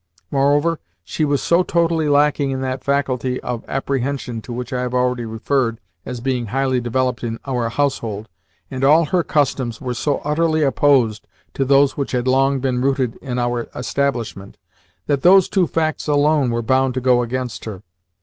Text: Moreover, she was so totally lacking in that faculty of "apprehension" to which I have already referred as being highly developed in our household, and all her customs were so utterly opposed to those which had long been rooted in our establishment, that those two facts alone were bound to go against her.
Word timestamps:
Moreover, 0.31 0.79
she 1.03 1.23
was 1.25 1.43
so 1.43 1.61
totally 1.61 2.09
lacking 2.09 2.49
in 2.49 2.61
that 2.61 2.83
faculty 2.83 3.39
of 3.41 3.63
"apprehension" 3.67 4.41
to 4.41 4.51
which 4.51 4.73
I 4.73 4.81
have 4.81 4.95
already 4.95 5.25
referred 5.25 5.79
as 6.07 6.21
being 6.21 6.47
highly 6.47 6.81
developed 6.81 7.23
in 7.23 7.39
our 7.45 7.69
household, 7.69 8.27
and 8.71 8.83
all 8.83 9.05
her 9.05 9.21
customs 9.23 9.79
were 9.79 9.93
so 9.93 10.17
utterly 10.23 10.63
opposed 10.63 11.27
to 11.53 11.65
those 11.65 11.97
which 11.97 12.13
had 12.13 12.27
long 12.27 12.59
been 12.59 12.81
rooted 12.81 13.15
in 13.17 13.37
our 13.37 13.69
establishment, 13.75 14.57
that 15.05 15.21
those 15.21 15.47
two 15.47 15.67
facts 15.67 16.07
alone 16.07 16.49
were 16.49 16.63
bound 16.63 16.95
to 16.95 16.99
go 16.99 17.21
against 17.21 17.65
her. 17.65 17.83